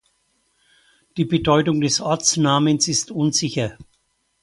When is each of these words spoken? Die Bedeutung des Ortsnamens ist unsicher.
Die 1.15 1.25
Bedeutung 1.25 1.79
des 1.79 2.01
Ortsnamens 2.01 2.87
ist 2.87 3.11
unsicher. 3.11 3.77